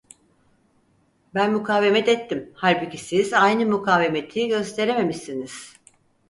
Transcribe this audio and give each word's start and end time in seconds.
Ben 1.33 1.51
mukavemet 1.51 2.07
ettim, 2.07 2.51
halbuki 2.55 2.97
siz 2.97 3.33
aynı 3.33 3.65
mukavemeti 3.65 4.47
gösterememişsiniz. 4.47 5.73